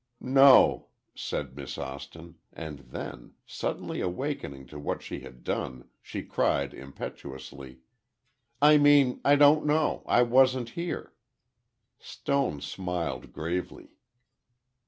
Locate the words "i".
8.59-8.79, 9.23-9.35, 10.07-10.23